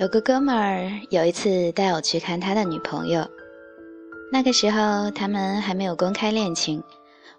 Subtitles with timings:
[0.00, 3.22] 有个哥们儿有一次带我去看他的女朋友，
[4.32, 6.82] 那个时候他们还没有公开恋情，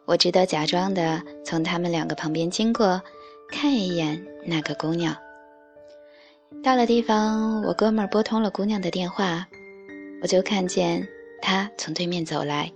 [0.06, 3.02] 我只得假装的从他们两个旁边经过，
[3.50, 5.18] 看一眼那个姑娘。
[6.64, 9.44] 到了地方，我哥们儿拨通了姑娘的电话，
[10.22, 11.04] 我就看见
[11.42, 12.72] 她从对面走来，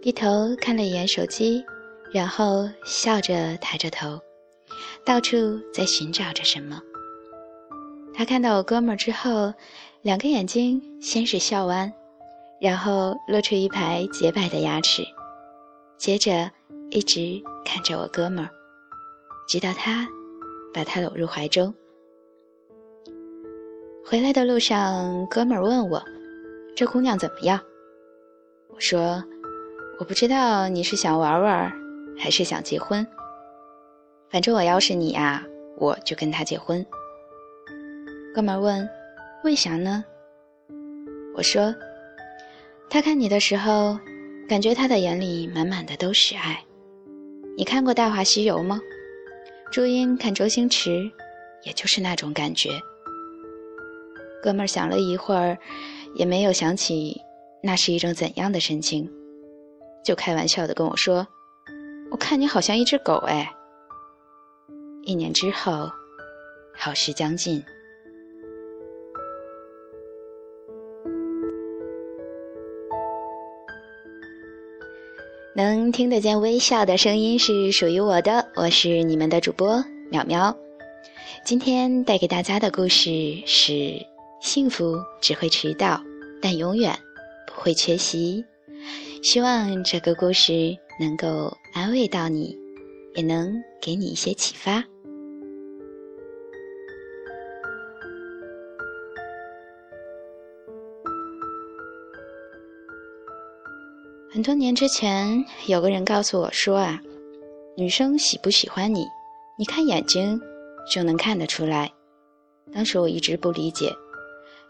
[0.00, 1.62] 低头看了一眼手机，
[2.14, 4.18] 然后笑着抬着头，
[5.04, 5.36] 到处
[5.70, 6.80] 在寻找着什么。
[8.20, 9.50] 他看到我哥们儿之后，
[10.02, 11.90] 两个眼睛先是笑弯，
[12.60, 15.02] 然后露出一排洁白的牙齿，
[15.96, 16.50] 接着
[16.90, 18.50] 一直看着我哥们儿，
[19.48, 20.06] 直到他
[20.74, 21.72] 把他搂入怀中。
[24.04, 26.04] 回来的路上，哥们儿问我
[26.76, 27.58] ：“这姑娘怎么样？”
[28.68, 29.24] 我说
[29.98, 31.72] ：“我不知道你是想玩玩，
[32.18, 33.06] 还是想结婚。
[34.28, 35.42] 反正我要是你啊，
[35.78, 36.84] 我就跟她结婚。”
[38.32, 38.88] 哥们问
[39.42, 40.04] ：“为啥呢？”
[41.34, 41.74] 我说
[42.88, 43.98] ：“他看你的时候，
[44.48, 46.64] 感觉他的眼里满满的都是爱。
[47.56, 48.80] 你看过《大话西游》吗？
[49.72, 51.10] 朱茵看周星驰，
[51.64, 52.70] 也就是那种感觉。”
[54.40, 55.58] 哥们儿想了一会儿，
[56.14, 57.20] 也没有想起
[57.62, 59.10] 那是一种怎样的神情，
[60.04, 61.26] 就开玩笑的跟我说
[62.12, 63.52] ：“我看你好像一只狗哎。”
[65.02, 65.90] 一年之后，
[66.76, 67.60] 好事将近。
[75.62, 79.74] 能听得见微笑的声音是属于我的，我是你们的主播
[80.10, 80.56] 淼淼。
[81.44, 83.94] 今天带给大家的故事是：
[84.40, 86.00] 幸福只会迟到，
[86.40, 86.98] 但永远
[87.46, 88.42] 不会缺席。
[89.22, 92.56] 希望这个故事能够安慰到你，
[93.14, 94.82] 也能给你一些启发。
[104.32, 107.00] 很多年之前，有个人告诉我说：“啊，
[107.76, 109.04] 女生喜不喜欢你，
[109.58, 110.40] 你看眼睛
[110.88, 111.92] 就能看得出来。”
[112.72, 113.92] 当时我一直不理解，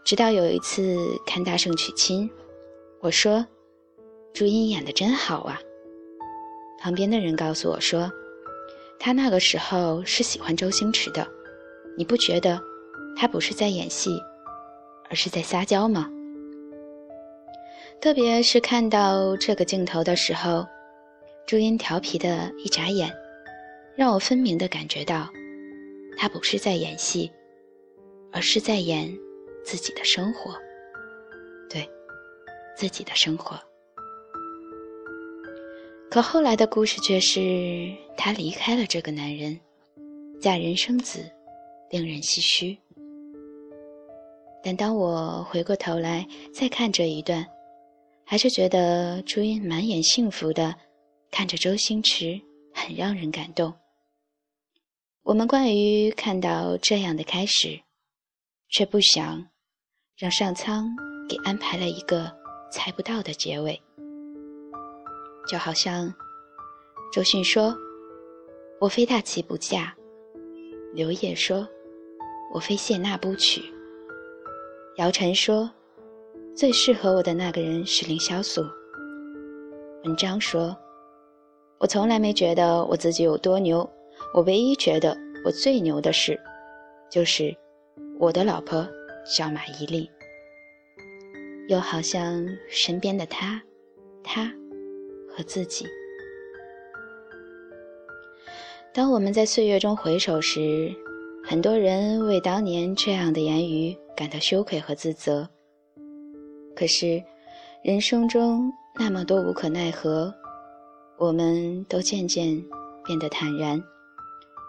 [0.03, 2.27] 直到有一次看《大圣娶亲》，
[3.01, 3.45] 我说
[4.33, 5.59] ：“朱茵演的真好啊。”
[6.81, 8.11] 旁边的人告诉我说
[8.97, 11.27] ：“她那个时候是喜欢周星驰的，
[11.95, 12.59] 你不觉得
[13.15, 14.19] 她不是在演戏，
[15.07, 16.09] 而是在撒娇吗？”
[17.99, 20.65] 特别是看到这个镜头的时候，
[21.45, 23.11] 朱茵调皮的一眨眼，
[23.95, 25.29] 让我分明的感觉到，
[26.17, 27.31] 她不是在演戏，
[28.31, 29.11] 而是在演
[29.63, 30.55] 自己的生活。
[31.69, 31.87] 对，
[32.75, 33.59] 自己的生活。
[36.09, 39.59] 可后来的故事却是，她离开了这个男人，
[40.39, 41.23] 嫁人生子，
[41.89, 42.77] 令人唏嘘。
[44.63, 47.47] 但当我回过头来再看这一段，
[48.25, 50.73] 还是觉得朱茵满眼幸福的
[51.29, 52.39] 看着周星驰，
[52.73, 53.73] 很让人感动。
[55.23, 57.81] 我们关于看到这样的开始，
[58.69, 59.45] 却不想
[60.17, 60.87] 让上苍
[61.27, 62.31] 给安排了一个
[62.71, 63.79] 猜不到的结尾。
[65.47, 66.13] 就好像
[67.11, 67.75] 周迅说
[68.79, 69.93] ：“我非大齐不嫁。”
[70.95, 71.67] 刘烨说
[72.53, 73.61] ：“我非谢娜不娶。”
[74.97, 75.69] 姚晨说。
[76.53, 78.61] 最适合我的那个人是凌潇肃。
[80.03, 80.75] 文章说
[81.79, 83.89] ：“我从来没觉得我自己有多牛，
[84.33, 86.37] 我唯一觉得我最牛的事，
[87.09, 87.55] 就是
[88.19, 88.85] 我的老婆
[89.35, 90.07] 叫马伊琍。
[91.67, 93.61] 又好像身边的他，
[94.21, 94.51] 他
[95.29, 95.87] 和自己。
[98.93, 100.93] 当我们在岁月中回首时，
[101.45, 105.49] 很多人为当年这样的言语感到羞愧和自责。”
[106.81, 107.23] 可是，
[107.83, 110.33] 人生中那么多无可奈何，
[111.19, 112.59] 我们都渐渐
[113.05, 113.79] 变得坦然，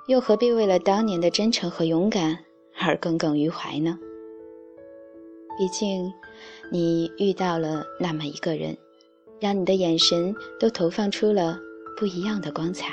[0.08, 2.36] 又何必为了当年的真诚和勇敢
[2.78, 3.98] 而耿耿于怀呢？
[5.56, 6.12] 毕竟，
[6.70, 8.76] 你遇到了那么一个人，
[9.40, 11.58] 让你的眼神都投放出了
[11.96, 12.92] 不一样的光彩。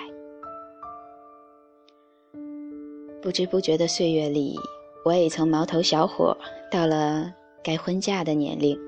[3.22, 4.58] 不知不觉的岁月里，
[5.04, 6.38] 我也从毛头小伙
[6.72, 7.30] 到了
[7.62, 8.80] 该婚嫁的年龄。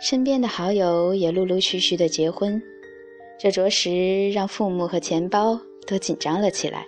[0.00, 2.62] 身边的好友也陆陆续续的结婚，
[3.38, 6.86] 这着实让父母和钱包都紧张了起来。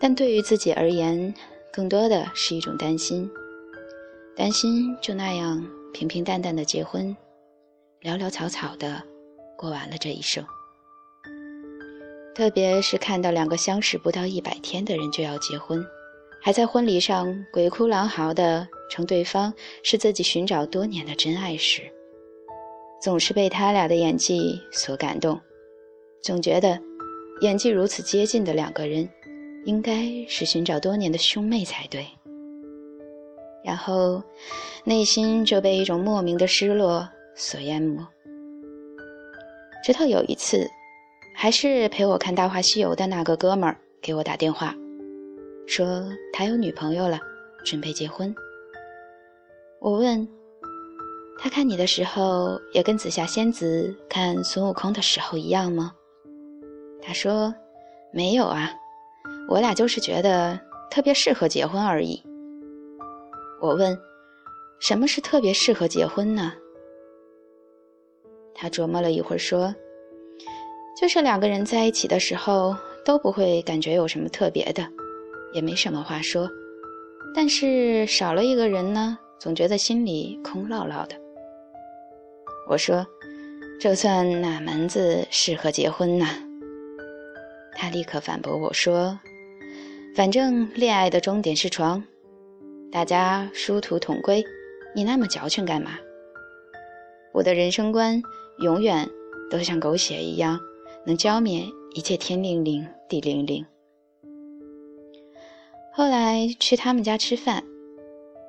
[0.00, 1.32] 但对于自己而言，
[1.72, 3.30] 更多的是一种担心，
[4.34, 5.62] 担心就那样
[5.92, 7.14] 平平淡淡的结婚，
[8.02, 9.02] 潦潦草草的
[9.56, 10.44] 过完了这一生。
[12.34, 15.84] 特别是看到两个相识不到一百天的人就要结婚，
[16.40, 19.50] 还在婚礼上鬼哭狼嚎的称对方
[19.82, 21.80] 是自己寻找多年的真爱时，
[23.00, 25.40] 总是被他俩的演技所感动，
[26.20, 26.78] 总觉得
[27.40, 29.08] 演技如此接近的两个人，
[29.64, 32.06] 应该是寻找多年的兄妹才对。
[33.64, 34.22] 然后，
[34.84, 38.06] 内心就被一种莫名的失落所淹没。
[39.82, 40.68] 直到有一次，
[41.34, 44.74] 还是陪我看《大话西游》的那个哥们儿给我打电话。
[45.66, 47.18] 说他有女朋友了，
[47.64, 48.34] 准备结婚。
[49.82, 50.28] 我问
[51.36, 55.92] 他看你的时候，也跟紫霞仙子看孙悟空的时候一样吗？
[57.02, 57.52] 他说
[58.12, 58.70] 没有啊，
[59.48, 60.56] 我俩就是觉得
[60.88, 62.22] 特别适合结婚而已。
[63.60, 63.98] 我问
[64.78, 66.52] 什么是特别适合结婚呢？
[68.54, 69.74] 他琢磨了一会儿说，
[70.96, 74.88] 就是两个人在一起的时候都不会感觉有什么特别的。
[75.52, 76.48] 也没什么话说，
[77.34, 81.16] 但是少了一个人呢，总觉得心里空落落的。
[82.70, 83.04] 我说
[83.80, 86.24] ：“这算哪门子适合结婚呢？”
[87.74, 89.18] 他立刻反驳我说
[90.14, 92.00] ：“反正恋爱的终点是床，
[92.92, 94.44] 大家殊途同归，
[94.94, 95.98] 你那么矫情干嘛？”
[97.34, 98.22] 我的人生观
[98.60, 99.10] 永远
[99.50, 100.56] 都像狗血一样，
[101.04, 101.64] 能浇灭
[101.96, 103.66] 一切天灵灵地灵灵。
[105.92, 107.64] 后来去他们家吃饭，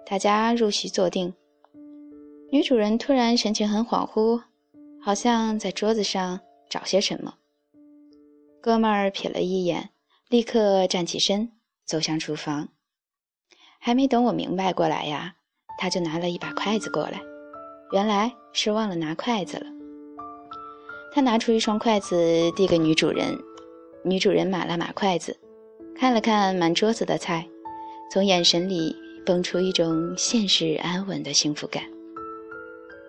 [0.06, 1.34] 大家入席坐定。
[2.52, 4.42] 女主人突然神情很恍惚，
[5.02, 6.40] 好像在桌子上
[6.70, 7.36] 找些什么。
[8.62, 9.90] 哥们儿瞥了一眼，
[10.30, 11.52] 立刻站起身
[11.86, 12.70] 走向厨房。
[13.80, 15.36] 还没等我明白过来呀，
[15.78, 17.22] 他就拿了一把筷子过来，
[17.92, 19.66] 原来是忘了拿筷子了。
[21.12, 22.16] 他拿出一双筷子
[22.56, 23.38] 递给女主人，
[24.04, 25.38] 女主人码了码筷子。
[25.96, 27.48] 看了看满桌子的菜，
[28.12, 31.84] 从眼神里蹦出一种现实安稳的幸福感。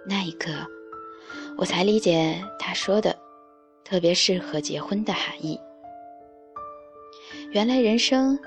[0.06, 0.50] 那一刻，
[1.56, 3.16] 我才理解他说的
[3.84, 5.58] “特别适合结婚”的含义。
[7.52, 8.38] 原来人生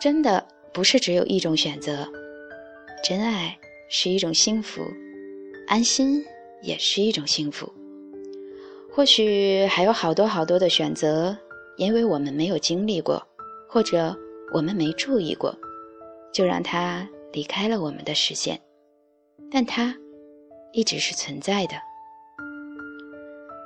[0.00, 2.06] 真的不是只有一种选择，
[3.02, 3.58] 真爱
[3.88, 4.82] 是一种幸福，
[5.66, 6.24] 安心
[6.62, 7.72] 也是一种幸福。
[8.92, 11.36] 或许还有好多好多的选择，
[11.76, 13.24] 因为我们没有经历过。
[13.72, 14.12] 或者
[14.52, 15.56] 我们没注意过，
[16.32, 18.60] 就让它离开了我们的视线，
[19.50, 19.94] 但它
[20.72, 21.74] 一直是存在的。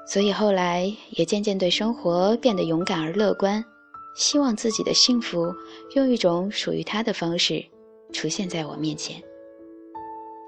[0.07, 3.65] 所以后来也渐渐对生活变得勇敢而乐观，
[4.17, 5.53] 希望自己的幸福
[5.95, 7.65] 用一种属于他的方式
[8.13, 9.23] 出现在我面前。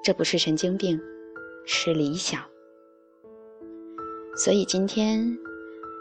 [0.04, 1.00] 这不是神经病，
[1.64, 2.40] 是理想。
[4.36, 5.36] 所以今天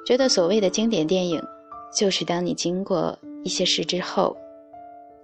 [0.06, 1.42] 觉得所谓的经典电影，
[1.98, 3.18] 就是当你经过。
[3.46, 4.36] 一些事之后，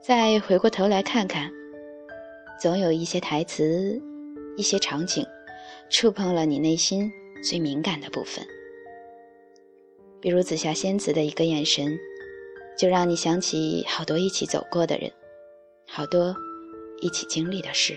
[0.01, 1.51] 再回过头来看看，
[2.59, 4.01] 总有一些台词、
[4.57, 5.24] 一些场景，
[5.92, 7.07] 触碰了你内心
[7.44, 8.44] 最敏感的部分。
[10.19, 11.95] 比如紫霞仙子的一个眼神，
[12.75, 15.12] 就让你想起好多一起走过的人，
[15.88, 16.36] 好多
[17.00, 17.94] 一起经历的事。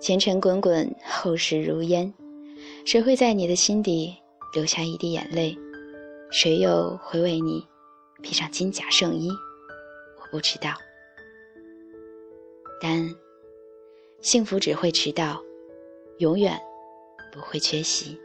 [0.00, 2.14] 前尘滚滚，后事如烟，
[2.84, 4.14] 谁会在你的心底
[4.54, 5.58] 留下一滴眼泪？
[6.30, 7.66] 谁又会为你？
[8.22, 9.28] 披上金甲圣衣，
[10.32, 10.70] 不迟到，
[12.80, 13.06] 但
[14.22, 15.38] 幸福只会迟到，
[16.20, 16.58] 永远
[17.30, 18.18] 不会缺席。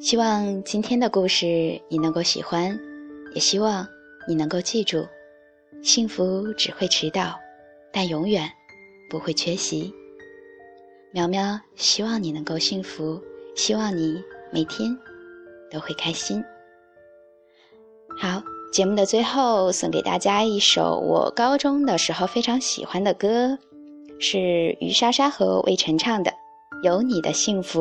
[0.00, 1.46] 希望今天的故事
[1.88, 2.76] 你能够喜欢，
[3.34, 3.86] 也希望
[4.26, 5.06] 你能够记住，
[5.80, 7.38] 幸福只会迟到，
[7.92, 8.50] 但永远
[9.08, 9.94] 不会缺席。
[11.12, 13.22] 苗苗，希望你能够幸福，
[13.56, 14.22] 希望你
[14.52, 14.96] 每天
[15.70, 16.44] 都会开心。
[18.16, 18.40] 好，
[18.72, 23.58] 节目的最后送给大家一首我高中的时候非常喜欢的歌，
[24.20, 24.38] 是
[24.80, 26.30] 于莎莎和魏晨唱的
[26.84, 27.80] 《有你的幸福》。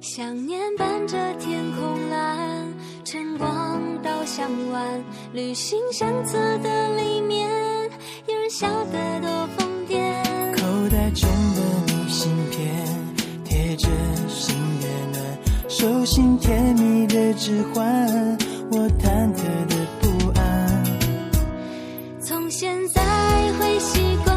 [0.00, 2.57] 想念伴着天空蓝，
[3.10, 7.48] 晨光到向晚，旅行相册的里面，
[8.26, 9.96] 有人笑得多疯癫。
[10.54, 10.60] 口
[10.90, 12.84] 袋中的明信片，
[13.46, 13.88] 贴着
[14.28, 15.24] 心的暖，
[15.70, 18.36] 手心甜蜜的指环，
[18.72, 20.84] 我忐忑的不安。
[22.20, 23.00] 从现在
[23.58, 24.27] 会习惯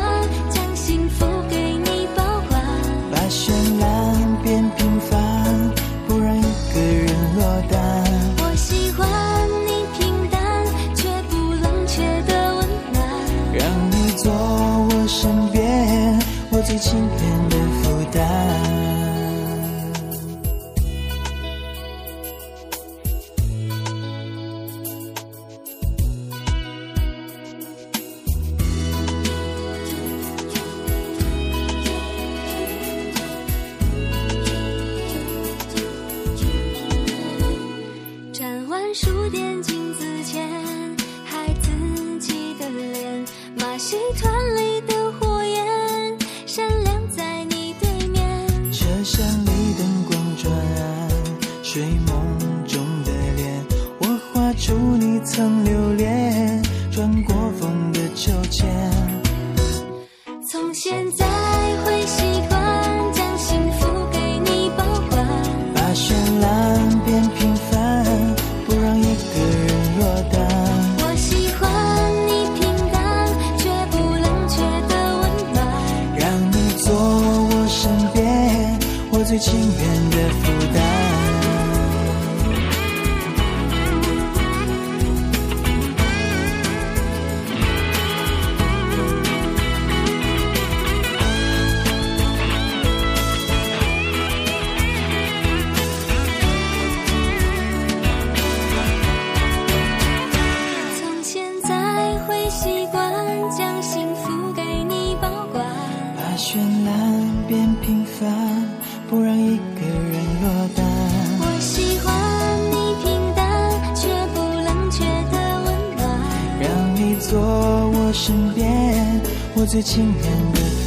[117.43, 119.21] 我身边
[119.55, 120.80] 我最亲爱的